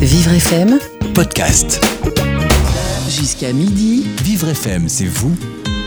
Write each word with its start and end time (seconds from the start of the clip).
Vivre 0.00 0.32
FM, 0.32 0.78
podcast. 1.14 1.80
jusqu'à 3.08 3.52
midi. 3.52 4.06
Vivre 4.22 4.48
FM, 4.48 4.88
c'est 4.88 5.04
vous, 5.06 5.32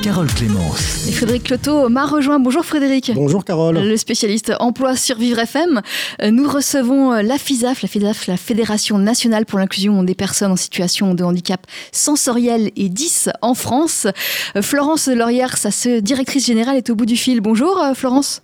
Carole 0.04 0.28
Clémence. 0.34 1.08
Et 1.08 1.12
Frédéric 1.12 1.44
Cloteau 1.44 1.90
m'a 1.90 2.06
rejoint. 2.06 2.40
Bonjour 2.40 2.64
Frédéric. 2.66 3.12
Bonjour 3.16 3.44
Carole. 3.46 3.80
Le 3.80 3.98
spécialiste 3.98 4.52
emploi 4.60 4.96
sur 4.96 5.18
Vivre 5.18 5.40
FM. 5.40 5.82
Euh, 6.22 6.32
Nous 6.32 6.48
recevons 6.50 7.14
euh, 7.14 7.22
la 7.22 7.38
FISAF, 7.38 7.82
la 7.82 7.88
FISAF, 7.88 8.28
la 8.28 8.38
Fédération 8.38 8.98
nationale 8.98 9.46
pour 9.46 9.60
l'inclusion 9.60 10.04
des 10.04 10.16
personnes 10.16 10.52
en 10.52 10.56
situation 10.58 11.14
de 11.14 11.24
handicap 11.24 11.66
sensoriel 11.92 12.72
et 12.76 12.90
10 12.90 13.30
en 13.42 13.54
France. 13.56 14.08
Euh, 14.56 14.62
Florence 14.62 15.08
Laurière, 15.08 15.58
sa 15.58 15.72
se- 15.72 16.00
directrice 16.00 16.46
générale, 16.46 16.78
est 16.78 16.90
au 16.90 16.96
bout 16.96 17.06
du 17.08 17.18
fil. 17.18 17.42
Bonjour 17.42 17.82
euh, 17.82 17.94
Florence. 17.96 18.42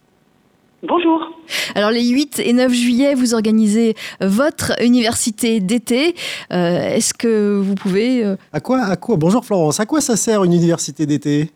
Bonjour. 0.81 1.29
Alors 1.75 1.91
les 1.91 2.07
8 2.07 2.39
et 2.45 2.53
9 2.53 2.71
juillet, 2.71 3.13
vous 3.13 3.33
organisez 3.33 3.95
votre 4.21 4.81
université 4.81 5.59
d'été. 5.59 6.15
Euh, 6.53 6.95
Est-ce 6.95 7.13
que 7.13 7.57
vous 7.59 7.75
pouvez... 7.75 8.23
euh, 8.23 8.35
À 8.53 8.61
quoi, 8.61 8.79
à 8.83 8.95
quoi 8.95 9.17
Bonjour 9.17 9.43
Florence. 9.43 9.79
À 9.79 9.85
quoi 9.85 9.99
ça 9.99 10.15
sert 10.15 10.43
une 10.45 10.53
université 10.53 11.05
d'été? 11.05 11.51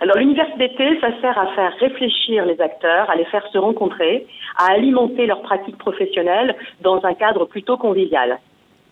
Alors 0.00 0.16
l'université 0.16 0.58
d'été, 0.68 1.00
ça 1.00 1.08
sert 1.20 1.38
à 1.38 1.54
faire 1.54 1.72
réfléchir 1.80 2.44
les 2.44 2.60
acteurs, 2.60 3.08
à 3.08 3.14
les 3.16 3.24
faire 3.26 3.44
se 3.52 3.58
rencontrer, 3.58 4.26
à 4.58 4.72
alimenter 4.72 5.26
leurs 5.26 5.42
pratiques 5.42 5.78
professionnelles 5.78 6.54
dans 6.82 7.00
un 7.04 7.14
cadre 7.14 7.46
plutôt 7.46 7.76
convivial. 7.76 8.38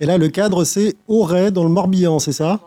Et 0.00 0.06
là, 0.06 0.18
le 0.18 0.28
cadre, 0.28 0.64
c'est 0.64 0.94
Auray 1.08 1.50
dans 1.52 1.64
le 1.64 1.70
Morbihan, 1.70 2.18
c'est 2.18 2.32
ça? 2.32 2.60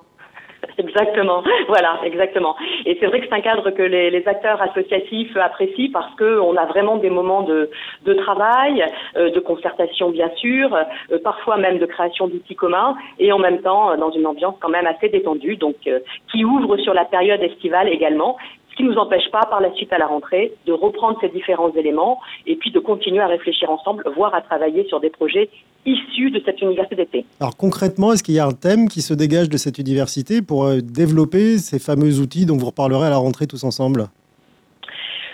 Exactement, 0.78 1.44
voilà, 1.68 2.00
exactement. 2.04 2.56
Et 2.86 2.98
c'est 3.00 3.08
vrai 3.08 3.20
que 3.20 3.28
c'est 3.28 3.34
un 3.34 3.42
cadre 3.42 3.70
que 3.72 3.82
les, 3.82 4.10
les 4.10 4.28
acteurs 4.28 4.62
associatifs 4.62 5.36
apprécient 5.38 5.90
parce 5.92 6.14
que 6.16 6.40
on 6.40 6.56
a 6.56 6.66
vraiment 6.66 6.98
des 6.98 7.10
moments 7.10 7.42
de, 7.42 7.70
de 8.06 8.14
travail, 8.14 8.86
euh, 9.16 9.30
de 9.32 9.40
concertation 9.40 10.10
bien 10.10 10.30
sûr, 10.36 10.76
euh, 10.76 11.18
parfois 11.24 11.58
même 11.58 11.80
de 11.80 11.86
création 11.86 12.28
d'outils 12.28 12.56
communs, 12.56 12.96
et 13.20 13.32
en 13.32 13.40
même 13.40 13.62
temps 13.62 13.92
euh, 13.92 13.98
dans 13.98 14.12
une 14.12 14.26
ambiance 14.28 14.56
quand 14.60 14.70
même 14.70 14.88
assez 14.88 15.10
détendue, 15.10 15.58
donc 15.58 15.76
euh, 15.88 16.00
qui 16.32 16.44
ouvre 16.46 16.78
sur 16.78 16.94
la 16.94 17.06
période 17.06 17.42
estivale 17.42 17.90
également. 17.90 18.38
Qui 18.78 18.84
ne 18.84 18.92
nous 18.92 18.98
empêche 18.98 19.30
pas, 19.32 19.42
par 19.50 19.60
la 19.60 19.74
suite 19.74 19.92
à 19.92 19.98
la 19.98 20.06
rentrée, 20.06 20.54
de 20.68 20.72
reprendre 20.72 21.18
ces 21.20 21.30
différents 21.30 21.74
éléments 21.74 22.20
et 22.46 22.56
puis 22.56 22.70
de 22.70 22.80
continuer 22.80 23.22
à 23.22 23.28
réfléchir 23.28 23.72
ensemble, 23.72 24.04
voire 24.16 24.36
à 24.36 24.42
travailler 24.42 24.86
sur 24.88 25.00
des 25.00 25.10
projets 25.10 25.50
issus 25.88 26.30
de 26.30 26.40
cette 26.46 26.62
université 26.62 26.96
d'été. 26.96 27.26
Alors 27.40 27.58
concrètement, 27.58 28.14
est-ce 28.14 28.22
qu'il 28.22 28.36
y 28.36 28.40
a 28.40 28.46
un 28.46 28.52
thème 28.52 28.88
qui 28.88 29.02
se 29.02 29.16
dégage 29.16 29.50
de 29.50 29.58
cette 29.58 29.80
université 29.80 30.44
pour 30.44 30.66
euh, 30.66 30.82
développer 30.82 31.58
ces 31.58 31.80
fameux 31.80 32.20
outils 32.20 32.46
dont 32.46 32.58
vous 32.58 32.68
reparlerez 32.68 33.08
à 33.08 33.10
la 33.10 33.18
rentrée 33.18 33.48
tous 33.48 33.64
ensemble? 33.64 34.10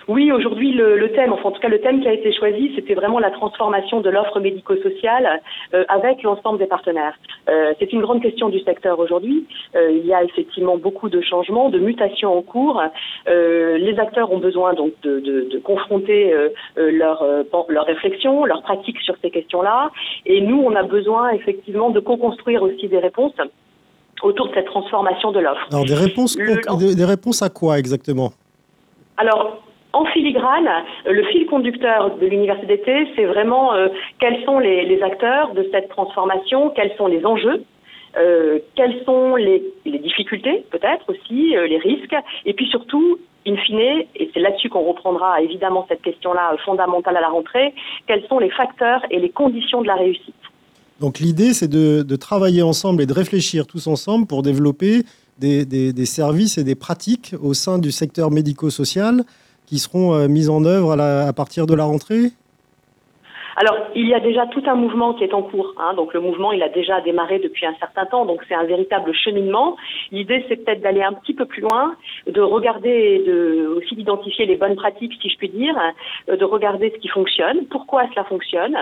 Oui, 0.08 0.32
aujourd'hui, 0.32 0.74
le, 0.74 0.98
le 0.98 1.12
thème, 1.14 1.32
enfin 1.34 1.50
en 1.50 1.52
tout 1.52 1.62
cas 1.62 1.70
le 1.70 1.80
thème 1.80 2.02
qui 2.02 2.08
a 2.08 2.14
été 2.14 2.34
choisi, 2.34 2.72
c'était 2.76 2.94
vraiment 2.94 3.20
la 3.20 3.32
transformation 3.32 4.02
de 4.02 4.10
l'offre 4.10 4.40
médico-sociale 4.40 5.42
euh, 5.74 5.86
avec 5.88 6.24
l'ensemble 6.24 6.60
des 6.60 6.66
partenaires. 6.66 7.14
Euh, 7.50 7.74
c'est 7.80 7.94
une 7.94 8.02
grande 8.02 8.22
question 8.22 8.50
du 8.50 8.60
secteur 8.60 9.00
aujourd'hui. 9.00 9.46
Euh, 9.76 9.92
il 9.92 10.06
y 10.06 10.14
a 10.14 10.24
effectivement 10.24 10.78
beaucoup 10.78 11.10
de 11.10 11.22
changements, 11.22 11.70
de 11.70 11.80
mutations 11.80 12.38
en 12.38 12.42
cours. 12.42 12.82
Les 13.28 13.96
acteurs 14.00 14.32
ont 14.32 14.40
besoin 14.40 14.74
donc 14.74 14.92
de, 15.04 15.20
de, 15.20 15.48
de 15.50 15.60
confronter 15.60 16.34
leur, 16.76 17.26
leur 17.70 17.86
réflexion, 17.86 18.46
leurs 18.46 18.62
pratiques 18.64 19.00
sur 19.02 19.16
ces 19.22 19.30
questions-là. 19.32 19.92
Et 20.26 20.42
nous, 20.42 20.62
on 20.62 20.76
a 20.76 20.84
besoin 20.84 21.30
effectivement 21.32 21.90
de 21.90 22.00
co-construire 22.00 22.62
aussi 22.64 22.88
des 22.88 23.00
réponses 23.00 23.34
autour 24.22 24.48
de 24.50 24.54
cette 24.54 24.66
transformation 24.66 25.32
de 25.32 25.40
l'offre. 25.40 25.68
Alors 25.72 25.86
des 25.86 25.94
réponses, 25.96 26.38
Le- 26.38 26.56
conc- 26.56 26.80
des, 26.80 26.96
des 26.96 27.06
réponses 27.06 27.42
à 27.42 27.50
quoi 27.50 27.78
exactement? 27.80 28.32
Alors, 29.18 29.62
en 29.94 30.06
filigrane, 30.06 30.68
euh, 31.08 31.14
le 31.14 31.24
fil 31.26 31.46
conducteur 31.46 32.18
de 32.18 32.26
l'université 32.26 32.78
d'été, 32.78 33.08
c'est 33.16 33.26
vraiment 33.26 33.74
euh, 33.74 33.88
quels 34.20 34.44
sont 34.44 34.60
les, 34.60 35.02
acteurs 35.02 35.54
de 35.54 35.68
cette 35.72 35.90
transformation, 35.90 36.72
quels 36.72 36.94
sont 36.98 37.08
les 37.08 37.26
enjeux, 37.26 37.64
euh, 38.18 38.60
quelles 38.76 39.04
sont 39.06 39.36
les, 39.36 39.64
difficultés 39.86 40.66
peut-être 40.72 41.10
aussi, 41.10 41.56
euh, 41.56 41.68
les 41.68 41.78
risques, 41.78 42.16
et 42.46 42.54
puis 42.54 42.68
surtout, 42.68 43.20
in 43.48 43.56
fine, 43.58 44.04
et 44.16 44.30
c'est 44.34 44.40
là-dessus 44.40 44.70
qu'on 44.70 44.84
reprendra 44.84 45.42
évidemment 45.42 45.86
cette 45.88 46.02
question-là 46.02 46.56
fondamentale 46.66 47.18
à 47.18 47.22
la 47.22 47.30
rentrée, 47.30 47.74
quels 48.08 48.26
sont 48.28 48.40
les 48.40 48.50
facteurs 48.50 49.02
et 49.12 49.20
les 49.20 49.30
conditions 49.30 49.82
de 49.82 49.88
la 49.88 49.96
réussite. 49.96 50.36
Donc 51.00 51.20
l'idée, 51.20 51.54
c'est 51.54 51.68
de, 51.68 52.16
travailler 52.16 52.62
ensemble 52.62 53.02
et 53.02 53.06
de 53.06 53.14
réfléchir 53.14 53.68
tous 53.68 53.88
ensemble 53.88 54.26
pour 54.26 54.42
développer 54.42 55.02
des 55.40 56.06
services 56.06 56.58
et 56.58 56.64
des 56.64 56.76
pratiques 56.76 57.36
au 57.42 57.54
sein 57.54 57.80
du 57.80 57.92
secteur 57.92 58.32
médico-social 58.32 59.24
qui 59.66 59.80
seront 59.80 60.14
euh, 60.14 60.28
mises 60.28 60.50
en 60.50 60.64
œuvre 60.66 61.00
à, 61.00 61.34
partir 61.34 61.66
de 61.66 61.76
la 61.76 61.84
rentrée? 61.84 62.32
Alors, 63.56 63.78
il 63.94 64.08
y 64.08 64.14
a 64.14 64.20
déjà 64.20 64.48
tout 64.48 64.64
un 64.66 64.76
mouvement 64.76 65.14
qui 65.14 65.24
est 65.24 65.34
en 65.34 65.44
cours. 65.44 65.74
hein. 65.78 65.94
donc, 65.94 66.14
le 66.14 66.20
mouvement, 66.20 66.52
il 66.52 66.64
a 66.64 66.70
déjà 66.70 67.02
démarré 67.02 67.40
depuis 67.40 67.66
un 67.66 67.76
certain 67.76 68.06
temps. 68.06 68.26
Donc, 68.26 68.42
c'est 68.48 68.56
un 68.56 68.64
véritable 68.64 69.14
cheminement. 69.14 69.78
L'idée, 70.12 70.44
c'est 70.48 70.58
peut-être 70.58 70.82
d'aller 70.82 71.04
un 71.04 71.14
petit 71.14 71.34
peu 71.34 71.46
plus 71.46 71.62
loin, 71.62 71.96
de 72.28 72.42
regarder, 72.42 73.24
de 73.26 73.68
aussi 73.78 73.96
d'identifier 73.96 74.46
les 74.46 74.56
bonnes 74.56 74.76
pratiques, 74.76 75.14
si 75.22 75.30
je 75.30 75.38
puis 75.38 75.50
dire, 75.50 75.76
euh, 76.30 76.36
de 76.36 76.46
regarder 76.46 76.92
ce 76.96 76.98
qui 77.00 77.10
fonctionne, 77.10 77.66
pourquoi 77.68 78.08
cela 78.12 78.24
fonctionne, 78.24 78.78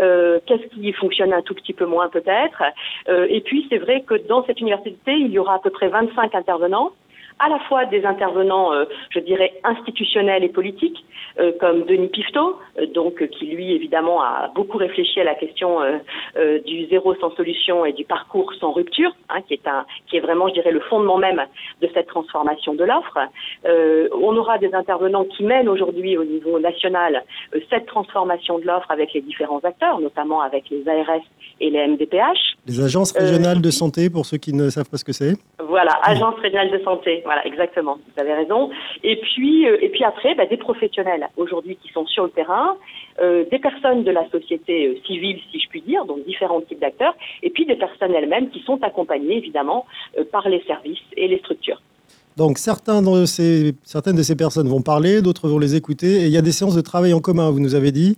euh, 0.00 0.40
qu'est-ce 0.46 0.66
qui 0.74 0.92
fonctionne 0.92 1.32
un 1.32 1.42
tout 1.42 1.54
petit 1.54 1.72
peu 1.72 1.86
moins 1.86 2.08
peut-être. 2.08 2.62
Euh, 3.08 3.26
et 3.30 3.40
puis, 3.40 3.66
c'est 3.70 3.78
vrai 3.78 4.02
que 4.02 4.14
dans 4.26 4.44
cette 4.44 4.60
université, 4.60 5.12
il 5.12 5.28
y 5.28 5.38
aura 5.38 5.54
à 5.54 5.58
peu 5.60 5.70
près 5.70 5.88
25 5.88 6.34
intervenants 6.34 6.92
à 7.38 7.48
la 7.48 7.58
fois 7.60 7.84
des 7.84 8.04
intervenants, 8.04 8.72
euh, 8.72 8.84
je 9.10 9.20
dirais, 9.20 9.52
institutionnels 9.64 10.42
et 10.42 10.48
politiques, 10.48 11.04
euh, 11.38 11.52
comme 11.60 11.82
Denis 11.84 12.08
Pifto, 12.08 12.58
euh, 12.78 12.86
donc 12.94 13.20
euh, 13.20 13.26
qui 13.26 13.46
lui 13.46 13.72
évidemment 13.72 14.22
a 14.22 14.50
beaucoup 14.54 14.78
réfléchi 14.78 15.20
à 15.20 15.24
la 15.24 15.34
question 15.34 15.82
euh, 15.82 15.98
euh, 16.36 16.60
du 16.60 16.86
zéro 16.86 17.14
sans 17.16 17.34
solution 17.36 17.84
et 17.84 17.92
du 17.92 18.04
parcours 18.04 18.52
sans 18.58 18.72
rupture, 18.72 19.10
hein, 19.28 19.42
qui 19.46 19.54
est 19.54 19.68
un, 19.68 19.84
qui 20.06 20.16
est 20.16 20.20
vraiment, 20.20 20.48
je 20.48 20.54
dirais, 20.54 20.70
le 20.70 20.80
fondement 20.80 21.18
même 21.18 21.42
de 21.82 21.88
cette 21.92 22.06
transformation 22.06 22.74
de 22.74 22.84
l'offre. 22.84 23.18
Euh, 23.66 24.08
on 24.14 24.34
aura 24.36 24.56
des 24.58 24.72
intervenants 24.74 25.24
qui 25.24 25.42
mènent 25.44 25.68
aujourd'hui 25.68 26.16
au 26.16 26.24
niveau 26.24 26.58
national 26.58 27.22
euh, 27.54 27.60
cette 27.68 27.86
transformation 27.86 28.58
de 28.58 28.64
l'offre 28.64 28.90
avec 28.90 29.12
les 29.12 29.20
différents 29.20 29.60
acteurs, 29.60 30.00
notamment 30.00 30.40
avec 30.40 30.70
les 30.70 30.88
ARS 30.88 31.20
et 31.60 31.70
les 31.70 31.86
MDPH. 31.86 32.56
Les 32.66 32.80
agences 32.82 33.12
régionales 33.12 33.60
de 33.60 33.70
santé, 33.70 34.10
pour 34.10 34.24
ceux 34.26 34.38
qui 34.38 34.52
ne 34.52 34.70
savent 34.70 34.88
pas 34.88 34.96
ce 34.96 35.04
que 35.04 35.12
c'est 35.12 35.34
Voilà, 35.58 35.92
agence 36.02 36.34
régionale 36.40 36.70
de 36.70 36.82
santé. 36.82 37.22
Voilà, 37.26 37.44
exactement. 37.44 37.98
Vous 38.06 38.20
avez 38.22 38.34
raison. 38.34 38.70
Et 39.02 39.16
puis, 39.16 39.66
euh, 39.66 39.78
et 39.82 39.88
puis 39.88 40.04
après, 40.04 40.36
bah, 40.36 40.46
des 40.46 40.56
professionnels 40.56 41.28
aujourd'hui 41.36 41.76
qui 41.82 41.88
sont 41.92 42.06
sur 42.06 42.22
le 42.22 42.30
terrain, 42.30 42.76
euh, 43.20 43.44
des 43.50 43.58
personnes 43.58 44.04
de 44.04 44.12
la 44.12 44.30
société 44.30 44.86
euh, 44.86 44.94
civile, 45.04 45.40
si 45.50 45.58
je 45.58 45.68
puis 45.68 45.82
dire, 45.82 46.04
donc 46.04 46.24
différents 46.24 46.60
types 46.60 46.78
d'acteurs, 46.78 47.16
et 47.42 47.50
puis 47.50 47.66
des 47.66 47.74
personnes 47.74 48.14
elles-mêmes 48.14 48.48
qui 48.50 48.60
sont 48.60 48.80
accompagnées 48.80 49.38
évidemment 49.38 49.86
euh, 50.16 50.22
par 50.30 50.48
les 50.48 50.62
services 50.68 51.02
et 51.16 51.26
les 51.26 51.38
structures. 51.38 51.82
Donc 52.36 52.58
certains 52.58 53.02
de 53.02 53.24
ces, 53.24 53.74
certaines 53.82 54.16
de 54.16 54.22
ces 54.22 54.36
personnes 54.36 54.68
vont 54.68 54.82
parler, 54.82 55.20
d'autres 55.20 55.48
vont 55.48 55.58
les 55.58 55.74
écouter, 55.74 56.22
et 56.22 56.26
il 56.26 56.32
y 56.32 56.38
a 56.38 56.42
des 56.42 56.52
séances 56.52 56.76
de 56.76 56.80
travail 56.80 57.12
en 57.12 57.20
commun, 57.20 57.50
vous 57.50 57.60
nous 57.60 57.74
avez 57.74 57.90
dit? 57.90 58.16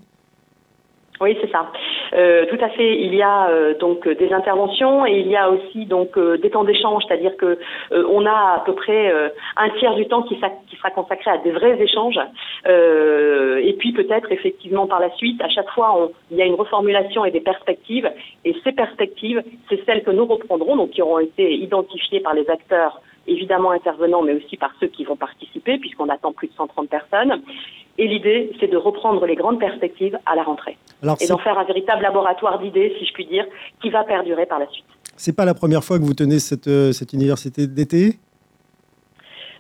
Oui, 1.22 1.34
c'est 1.40 1.50
ça. 1.50 1.72
Euh, 2.14 2.46
tout 2.46 2.58
à 2.62 2.68
fait. 2.70 3.00
Il 3.00 3.14
y 3.14 3.22
a 3.22 3.48
euh, 3.50 3.74
donc 3.78 4.08
des 4.08 4.32
interventions 4.32 5.06
et 5.06 5.18
il 5.20 5.28
y 5.28 5.36
a 5.36 5.50
aussi 5.50 5.86
donc 5.86 6.16
euh, 6.16 6.36
des 6.38 6.50
temps 6.50 6.64
d'échange, 6.64 7.04
c'est-à-dire 7.06 7.36
que 7.36 7.58
euh, 7.92 8.04
on 8.10 8.24
a 8.26 8.54
à 8.56 8.62
peu 8.64 8.74
près 8.74 9.12
euh, 9.12 9.28
un 9.56 9.70
tiers 9.78 9.94
du 9.94 10.06
temps 10.06 10.22
qui, 10.22 10.36
qui 10.68 10.76
sera 10.76 10.90
consacré 10.90 11.30
à 11.30 11.38
des 11.38 11.50
vrais 11.50 11.80
échanges. 11.80 12.20
Euh, 12.66 13.58
et 13.62 13.72
puis 13.74 13.92
peut-être 13.92 14.30
effectivement 14.32 14.86
par 14.86 15.00
la 15.00 15.10
suite, 15.16 15.40
à 15.42 15.48
chaque 15.48 15.70
fois, 15.70 15.94
on- 15.98 16.10
il 16.30 16.36
y 16.36 16.42
a 16.42 16.46
une 16.46 16.54
reformulation 16.54 17.24
et 17.24 17.30
des 17.30 17.40
perspectives. 17.40 18.10
Et 18.44 18.54
ces 18.64 18.72
perspectives, 18.72 19.42
c'est 19.68 19.84
celles 19.84 20.02
que 20.02 20.10
nous 20.10 20.26
reprendrons, 20.26 20.76
donc 20.76 20.90
qui 20.90 21.02
auront 21.02 21.18
été 21.20 21.52
identifiées 21.54 22.20
par 22.20 22.34
les 22.34 22.48
acteurs 22.50 23.00
évidemment 23.26 23.72
intervenants, 23.72 24.22
mais 24.22 24.32
aussi 24.32 24.56
par 24.56 24.70
ceux 24.80 24.86
qui 24.86 25.04
vont 25.04 25.16
participer, 25.16 25.76
puisqu'on 25.78 26.08
attend 26.08 26.32
plus 26.32 26.48
de 26.48 26.54
130 26.54 26.88
personnes. 26.88 27.42
Et 27.98 28.06
l'idée, 28.06 28.52
c'est 28.60 28.70
de 28.70 28.76
reprendre 28.76 29.26
les 29.26 29.34
grandes 29.34 29.58
perspectives 29.58 30.16
à 30.24 30.36
la 30.36 30.44
rentrée 30.44 30.78
Alors 31.02 31.16
et 31.20 31.26
d'en 31.26 31.38
faire 31.38 31.58
un 31.58 31.64
véritable 31.64 32.02
laboratoire 32.02 32.58
d'idées, 32.60 32.94
si 32.98 33.04
je 33.04 33.12
puis 33.12 33.26
dire, 33.26 33.44
qui 33.82 33.90
va 33.90 34.04
perdurer 34.04 34.46
par 34.46 34.60
la 34.60 34.68
suite. 34.68 34.84
c'est 35.16 35.34
pas 35.34 35.44
la 35.44 35.54
première 35.54 35.82
fois 35.82 35.98
que 35.98 36.04
vous 36.04 36.14
tenez 36.14 36.38
cette, 36.38 36.68
euh, 36.68 36.92
cette 36.92 37.12
université 37.12 37.66
d'été? 37.66 38.18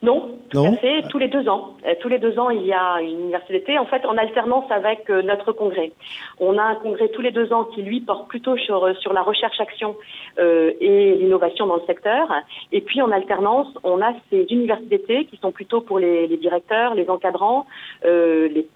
Non, 0.02 0.38
tout 0.50 0.58
Non 0.58 0.74
à 0.74 0.76
fait, 0.76 1.02
tous 1.10 1.18
les 1.18 1.28
deux 1.28 1.48
ans. 1.48 1.76
Euh, 1.86 1.94
tous 2.00 2.08
les 2.08 2.18
deux 2.18 2.38
ans, 2.38 2.50
il 2.50 2.64
y 2.64 2.72
a 2.72 3.00
une 3.00 3.20
université 3.20 3.54
d'été, 3.54 3.78
en 3.78 3.86
fait, 3.86 4.04
en 4.06 4.16
alternance 4.16 4.70
avec 4.70 5.10
euh, 5.10 5.22
notre 5.22 5.52
congrès. 5.52 5.92
On 6.38 6.56
a 6.56 6.62
un 6.62 6.74
congrès 6.76 7.08
tous 7.08 7.20
les 7.20 7.32
deux 7.32 7.52
ans 7.52 7.64
qui, 7.64 7.82
lui, 7.82 8.00
porte 8.00 8.28
plutôt 8.28 8.56
sur, 8.56 8.84
euh, 8.84 8.94
sur 8.94 9.12
la 9.12 9.22
recherche-action 9.22 9.96
euh, 10.38 10.72
et 10.80 11.14
l'innovation 11.16 11.66
dans 11.66 11.76
le 11.76 11.86
secteur. 11.86 12.28
Et 12.70 12.80
puis, 12.80 13.02
en 13.02 13.10
alternance, 13.10 13.68
on 13.82 14.00
a 14.00 14.12
ces 14.30 14.46
universités 14.50 14.98
d'été 14.98 15.24
qui 15.24 15.36
sont 15.38 15.50
plutôt 15.50 15.80
pour 15.80 15.98
les, 15.98 16.26
les 16.28 16.36
directeurs, 16.36 16.94
les 16.94 17.10
encadrants, 17.10 17.66
euh, 18.04 18.48
les 18.48 18.68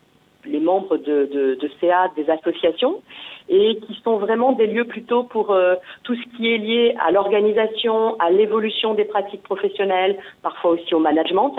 les 0.44 0.60
membres 0.60 0.96
de, 0.96 1.28
de, 1.32 1.70
CA 1.80 2.10
des 2.16 2.28
associations 2.30 3.00
et 3.48 3.78
qui 3.86 3.98
sont 4.04 4.16
vraiment 4.16 4.52
des 4.52 4.66
lieux 4.66 4.86
plutôt 4.86 5.24
pour 5.24 5.50
euh, 5.50 5.74
tout 6.04 6.14
ce 6.14 6.36
qui 6.36 6.52
est 6.52 6.58
lié 6.58 6.94
à 7.04 7.10
l'organisation, 7.10 8.18
à 8.18 8.30
l'évolution 8.30 8.94
des 8.94 9.04
pratiques 9.04 9.42
professionnelles, 9.42 10.16
parfois 10.42 10.72
aussi 10.72 10.94
au 10.94 11.00
management, 11.00 11.54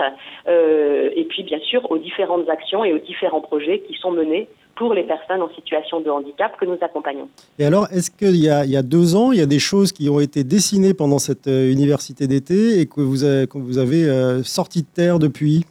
euh, 0.48 1.10
et 1.14 1.24
puis 1.24 1.42
bien 1.42 1.58
sûr 1.60 1.90
aux 1.90 1.98
différentes 1.98 2.48
actions 2.48 2.84
et 2.84 2.92
aux 2.92 2.98
différents 2.98 3.40
projets 3.40 3.80
qui 3.80 3.94
sont 3.94 4.10
menés 4.10 4.48
pour 4.76 4.92
les 4.92 5.04
personnes 5.04 5.40
en 5.40 5.50
situation 5.54 6.00
de 6.00 6.10
handicap 6.10 6.58
que 6.58 6.64
nous 6.64 6.78
accompagnons. 6.80 7.28
Et 7.60 7.64
alors, 7.64 7.86
est-ce 7.92 8.10
qu'il 8.10 8.36
y, 8.36 8.48
a 8.48 8.82
deux 8.82 9.14
ans, 9.14 9.30
il 9.30 9.38
y 9.38 9.42
a 9.42 9.46
des 9.46 9.60
choses 9.60 9.92
qui 9.92 10.08
ont 10.08 10.18
été 10.18 10.42
dessinées 10.42 10.94
pendant 10.94 11.20
cette 11.20 11.46
euh, 11.46 11.70
université 11.70 12.26
d'été 12.26 12.80
et 12.80 12.86
que 12.86 13.00
vous 13.00 13.22
avez, 13.22 13.46
que 13.46 13.58
vous 13.58 13.78
avez 13.78 14.42
sorti 14.42 14.82
de 14.82 14.88
terre 14.92 15.20
depuis? 15.20 15.64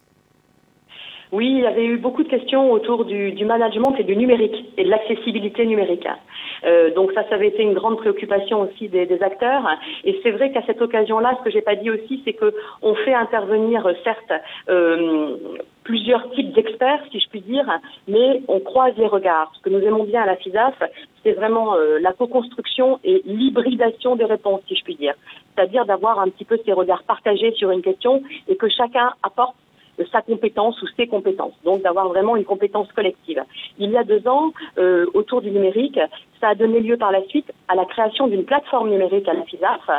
Oui, 1.34 1.48
il 1.50 1.62
y 1.62 1.66
avait 1.66 1.86
eu 1.86 1.98
beaucoup 1.98 2.22
de 2.22 2.30
questions 2.30 2.72
autour 2.72 3.06
du, 3.06 3.34
management 3.44 3.96
et 3.98 4.04
du 4.04 4.16
numérique 4.16 4.56
et 4.78 4.84
de 4.84 4.90
l'accessibilité 4.90 5.66
numérique. 5.66 6.08
Euh, 6.64 6.94
donc 6.94 7.12
ça, 7.14 7.28
ça 7.28 7.36
avait 7.36 7.48
été 7.48 7.64
une 7.64 7.74
grande 7.74 7.98
préoccupation 7.98 8.62
aussi 8.62 8.88
des, 8.88 9.12
acteurs. 9.24 9.68
Et 10.04 10.20
c'est 10.22 10.30
vrai 10.30 10.52
qu'à 10.52 10.62
cette 10.68 10.80
occasion-là, 10.80 11.36
ce 11.40 11.44
que 11.44 11.50
j'ai 11.50 11.64
pas 11.64 11.76
dit 11.76 11.90
aussi, 11.90 12.22
c'est 12.24 12.34
que 12.34 12.54
on 12.84 12.94
fait 12.94 13.16
intervenir 13.16 13.84
certes 14.04 14.32
euh, 14.70 15.36
plusieurs 15.84 16.30
types 16.32 16.54
d'experts, 16.54 17.04
si 17.12 17.20
je 17.20 17.28
puis 17.30 17.42
dire, 17.42 17.66
mais 18.08 18.44
on 18.48 18.60
croise 18.60 18.94
les 18.98 19.08
regards. 19.08 19.52
Ce 19.58 19.62
que 19.64 19.70
nous 19.70 19.82
aimons 19.82 20.04
bien 20.04 20.22
à 20.22 20.28
la 20.28 20.36
FIDAF, 20.36 20.76
c'est 21.24 21.34
vraiment 21.34 21.76
euh, 21.76 21.98
la 22.00 22.14
co-construction 22.14 23.00
et 23.04 23.24
l'hybridation 23.26 24.16
des 24.16 24.26
réponses, 24.26 24.62
si 24.68 24.76
je 24.76 24.84
puis 24.84 24.96
dire. 24.96 25.16
C'est-à-dire 25.56 25.86
d'avoir 25.86 26.20
un 26.20 26.30
petit 26.30 26.46
peu 26.46 26.60
ces 26.64 26.74
regards 26.74 27.04
partagés 27.04 27.54
sur 27.54 27.72
une 27.72 27.82
question 27.82 28.22
et 28.48 28.56
que 28.56 28.70
chacun 28.70 29.14
apporte 29.24 29.56
sa 30.12 30.22
compétence 30.22 30.82
ou 30.82 30.88
ses 30.98 31.08
compétences, 31.08 31.54
donc 31.64 31.82
d'avoir 31.82 32.08
vraiment 32.10 32.36
une 32.36 32.46
compétence 32.46 32.92
collective. 32.94 33.44
Il 33.78 33.92
y 33.92 33.98
a 33.98 34.04
deux 34.04 34.28
ans, 34.28 34.54
euh, 34.78 35.06
autour 35.14 35.42
du 35.42 35.52
numérique, 35.52 36.00
ça 36.40 36.50
a 36.50 36.56
donné 36.56 36.80
lieu 36.80 36.98
par 36.98 37.12
la 37.12 37.24
suite 37.26 37.52
à 37.68 37.76
la 37.76 37.86
création 37.86 38.28
d'une 38.28 38.46
plateforme 38.46 38.90
numérique 38.90 39.28
à 39.28 39.34
la 39.34 39.44
FISAF, 39.44 39.90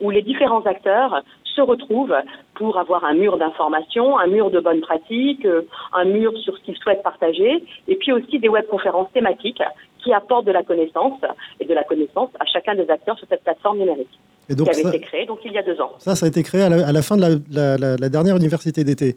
où 0.00 0.10
les 0.10 0.22
différents 0.22 0.64
acteurs 0.66 1.22
se 1.44 1.60
retrouvent 1.60 2.16
pour 2.54 2.78
avoir 2.78 3.04
un 3.04 3.14
mur 3.14 3.36
d'information, 3.36 4.18
un 4.18 4.28
mur 4.28 4.50
de 4.50 4.60
bonnes 4.60 4.80
pratiques, 4.80 5.44
euh, 5.44 5.62
un 5.92 6.04
mur 6.04 6.36
sur 6.38 6.56
ce 6.56 6.62
qu'ils 6.62 6.76
souhaitent 6.76 7.02
partager, 7.02 7.64
et 7.88 7.96
puis 7.96 8.12
aussi 8.12 8.38
des 8.38 8.48
webconférences 8.48 9.10
thématiques 9.12 9.62
qui 9.98 10.12
apportent 10.12 10.46
de 10.46 10.52
la 10.52 10.62
connaissance 10.62 11.20
et 11.58 11.64
de 11.64 11.74
la 11.74 11.84
connaissance 11.84 12.30
à 12.38 12.44
chacun 12.46 12.74
des 12.74 12.88
acteurs 12.90 13.18
sur 13.18 13.26
cette 13.28 13.42
plateforme 13.42 13.78
numérique. 13.78 14.18
Et 14.50 14.54
donc 14.54 14.70
qui 14.70 14.80
avait 14.80 14.96
été 14.96 15.00
créée 15.06 15.26
donc 15.26 15.40
il 15.44 15.52
y 15.52 15.58
a 15.58 15.62
deux 15.62 15.80
ans. 15.80 15.92
Ça, 15.98 16.14
ça 16.14 16.26
a 16.26 16.28
été 16.28 16.42
créé 16.42 16.62
à 16.62 16.68
la, 16.68 17.02
fin 17.02 17.16
de 17.16 17.40
la 17.50 18.08
dernière 18.08 18.36
université 18.36 18.84
d'été. 18.84 19.16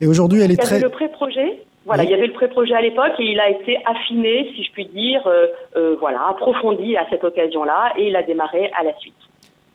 Et 0.00 0.06
aujourd'hui, 0.06 0.42
elle 0.42 0.50
est 0.50 0.56
très. 0.56 0.76
Il 0.76 0.82
y 0.82 0.84
avait 0.84 0.84
le 0.84 0.90
pré-projet. 0.90 1.62
Voilà, 1.86 2.04
il 2.04 2.10
y 2.10 2.14
avait 2.14 2.26
le 2.26 2.32
pré-projet 2.32 2.74
à 2.74 2.80
l'époque 2.80 3.12
et 3.18 3.24
il 3.24 3.38
a 3.38 3.50
été 3.50 3.76
affiné, 3.84 4.50
si 4.56 4.64
je 4.64 4.72
puis 4.72 4.86
dire, 4.86 5.20
euh, 5.26 5.46
euh, 5.76 5.96
voilà, 6.00 6.28
approfondi 6.30 6.96
à 6.96 7.06
cette 7.10 7.22
occasion-là 7.22 7.92
et 7.98 8.08
il 8.08 8.16
a 8.16 8.22
démarré 8.22 8.70
à 8.78 8.84
la 8.84 8.96
suite. 8.98 9.12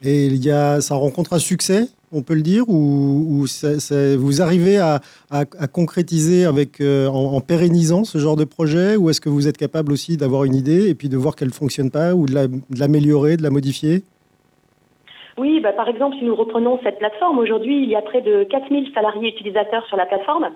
Et 0.02 0.26
il 0.26 0.44
y 0.44 0.50
a, 0.50 0.82
ça 0.82 0.96
rencontre 0.96 1.34
un 1.34 1.40
succès, 1.40 1.84
on 2.12 2.24
peut 2.24 2.34
le 2.34 2.42
dire, 2.42 2.68
ou, 2.68 3.46
vous 4.18 4.42
arrivez 4.42 4.80
à, 4.80 5.02
concrétiser 5.72 6.46
avec, 6.46 6.82
euh, 6.82 7.08
en, 7.08 7.42
pérennisant 7.42 8.06
ce 8.06 8.18
genre 8.18 8.38
de 8.38 8.46
projet, 8.46 8.96
ou 8.96 9.12
est-ce 9.12 9.22
que 9.22 9.30
vous 9.30 9.48
êtes 9.48 9.58
capable 9.58 9.92
aussi 9.92 10.18
d'avoir 10.18 10.46
une 10.46 10.56
idée 10.56 10.90
et 10.90 10.96
puis 10.96 11.10
de 11.10 11.18
voir 11.18 11.36
qu'elle 11.36 11.50
ne 11.50 11.54
fonctionne 11.54 11.92
pas, 11.92 12.16
ou 12.16 12.26
de 12.26 12.50
l'améliorer, 12.76 13.38
de 13.38 13.44
la 13.44 13.52
modifier? 13.52 14.04
Oui, 15.40 15.62
bah, 15.62 15.72
par 15.72 15.88
exemple, 15.88 16.18
si 16.18 16.26
nous 16.26 16.36
reprenons 16.36 16.80
cette 16.84 17.00
plateforme, 17.00 17.40
aujourd'hui, 17.40 17.82
il 17.82 17.90
y 17.90 17.96
a 17.96 18.02
près 18.02 18.22
de 18.22 18.44
4000 18.44 18.92
salariés 18.94 19.30
utilisateurs 19.30 19.86
sur 19.88 19.96
la 19.96 20.06
plateforme, 20.06 20.50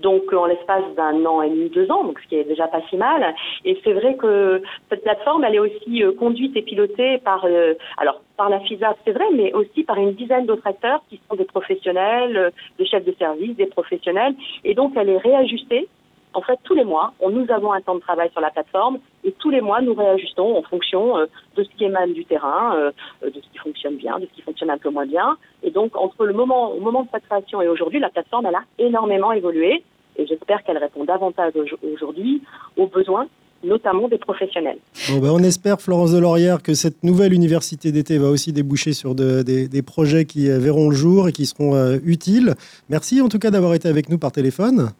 donc 0.00 0.32
en 0.32 0.46
l'espace 0.46 0.84
d'un 0.96 1.24
an 1.26 1.42
et 1.42 1.50
demi, 1.50 1.68
deux 1.70 1.90
ans, 1.90 2.04
donc 2.04 2.20
ce 2.20 2.28
qui 2.28 2.36
est 2.36 2.44
déjà 2.44 2.68
pas 2.68 2.80
si 2.88 2.96
mal. 2.96 3.34
Et 3.64 3.80
c'est 3.82 3.92
vrai 3.92 4.16
que 4.16 4.62
cette 4.90 5.02
plateforme, 5.02 5.42
elle 5.42 5.56
est 5.56 5.58
aussi 5.58 6.04
euh, 6.04 6.12
conduite 6.12 6.56
et 6.56 6.62
pilotée 6.62 7.18
par, 7.18 7.44
euh, 7.46 7.74
alors 7.96 8.22
par 8.36 8.48
la 8.48 8.60
FISA, 8.60 8.94
c'est 9.04 9.12
vrai, 9.12 9.26
mais 9.34 9.52
aussi 9.52 9.82
par 9.82 9.96
une 9.96 10.12
dizaine 10.12 10.46
d'autres 10.46 10.66
acteurs 10.66 11.02
qui 11.10 11.20
sont 11.28 11.36
des 11.36 11.44
professionnels, 11.44 12.36
euh, 12.36 12.50
des 12.78 12.86
chefs 12.86 13.04
de 13.04 13.14
service, 13.18 13.56
des 13.56 13.66
professionnels, 13.66 14.34
et 14.64 14.74
donc 14.74 14.92
elle 14.96 15.08
est 15.08 15.18
réajustée 15.18 15.88
en 16.34 16.42
fait, 16.42 16.58
tous 16.64 16.74
les 16.74 16.84
mois, 16.84 17.12
nous 17.20 17.46
avons 17.50 17.72
un 17.72 17.80
temps 17.80 17.94
de 17.94 18.00
travail 18.00 18.30
sur 18.30 18.40
la 18.40 18.50
plateforme 18.50 18.98
et 19.24 19.32
tous 19.32 19.50
les 19.50 19.60
mois, 19.60 19.80
nous 19.80 19.94
réajustons 19.94 20.56
en 20.56 20.62
fonction 20.62 21.18
euh, 21.18 21.26
de 21.56 21.64
ce 21.64 21.68
qui 21.70 21.84
émane 21.84 22.12
du 22.12 22.24
terrain, 22.24 22.74
euh, 22.76 22.90
de 23.22 23.34
ce 23.34 23.52
qui 23.52 23.58
fonctionne 23.58 23.96
bien, 23.96 24.18
de 24.18 24.26
ce 24.26 24.32
qui 24.32 24.42
fonctionne 24.42 24.70
un 24.70 24.78
peu 24.78 24.90
moins 24.90 25.06
bien. 25.06 25.36
Et 25.62 25.70
donc, 25.70 25.96
entre 25.96 26.26
le 26.26 26.32
moment, 26.32 26.72
au 26.72 26.80
moment 26.80 27.02
de 27.02 27.08
sa 27.10 27.20
création 27.20 27.60
et 27.62 27.68
aujourd'hui, 27.68 27.98
la 27.98 28.10
plateforme, 28.10 28.46
elle 28.46 28.54
a 28.54 28.64
énormément 28.78 29.32
évolué 29.32 29.82
et 30.16 30.26
j'espère 30.26 30.62
qu'elle 30.64 30.78
répond 30.78 31.04
davantage 31.04 31.52
aujourd'hui 31.82 32.42
aux 32.76 32.86
besoins 32.86 33.26
notamment 33.64 34.06
des 34.06 34.18
professionnels. 34.18 34.78
Ben 35.08 35.30
on 35.32 35.40
espère, 35.40 35.80
Florence 35.80 36.12
Laurière, 36.12 36.62
que 36.62 36.74
cette 36.74 37.02
nouvelle 37.02 37.32
université 37.32 37.90
d'été 37.90 38.16
va 38.16 38.28
aussi 38.28 38.52
déboucher 38.52 38.92
sur 38.92 39.16
des, 39.16 39.82
projets 39.84 40.26
qui 40.26 40.48
euh, 40.48 40.60
verront 40.60 40.90
le 40.90 40.94
jour 40.94 41.28
et 41.28 41.32
qui 41.32 41.44
seront 41.44 41.98
utiles. 42.04 42.54
Merci 42.88 43.20
en 43.20 43.28
tout 43.28 43.40
cas 43.40 43.50
d'avoir 43.50 43.74
été 43.74 43.88
avec 43.88 44.10
nous 44.10 44.18
par 44.18 44.30
téléphone. 44.30 44.92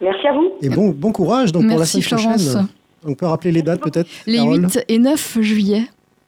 Merci 0.00 0.26
à 0.26 0.32
vous. 0.32 0.52
Et 0.62 0.68
bon, 0.68 0.90
bon 0.90 1.12
courage 1.12 1.52
donc, 1.52 1.68
pour 1.68 1.78
la 1.78 1.86
semaine 1.86 2.02
Florence. 2.04 2.44
prochaine. 2.44 2.68
On 3.06 3.14
peut 3.14 3.26
rappeler 3.26 3.52
les 3.52 3.62
dates 3.62 3.80
peut-être 3.80 4.08
Les 4.26 4.40
8 4.40 4.84
et 4.88 4.98
9 4.98 5.38
juillet. 5.40 5.82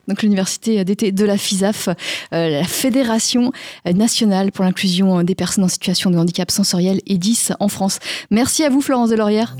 Donc 0.07 0.23
l'université 0.23 0.83
d'été 0.83 1.11
de 1.11 1.25
la 1.25 1.37
FISAF, 1.37 1.89
euh, 2.33 2.49
la 2.49 2.63
Fédération 2.63 3.51
nationale 3.85 4.51
pour 4.51 4.65
l'inclusion 4.65 5.23
des 5.23 5.35
personnes 5.35 5.63
en 5.63 5.69
situation 5.69 6.09
de 6.09 6.17
handicap 6.17 6.49
sensoriel 6.49 7.01
et 7.05 7.17
10 7.17 7.53
en 7.59 7.67
France. 7.67 7.99
Merci 8.29 8.63
à 8.63 8.69
vous 8.69 8.81
Florence 8.81 9.09
Delaurière. 9.09 9.55